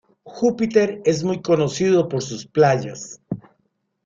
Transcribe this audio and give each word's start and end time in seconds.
Júpiter 0.25 0.99
es 1.05 1.23
muy 1.23 1.43
conocido 1.43 2.09
por 2.09 2.23
sus 2.23 2.47
playas. 2.47 3.21